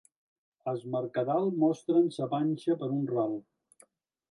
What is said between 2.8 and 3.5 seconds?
per un ral.